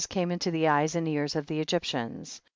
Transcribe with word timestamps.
239 0.09 0.33
into 0.33 0.49
the 0.49 0.67
eyes 0.67 0.95
and 0.95 1.07
ears 1.07 1.35
of 1.35 1.45
the 1.45 1.63
Egyp 1.63 1.81
tians. 1.81 2.41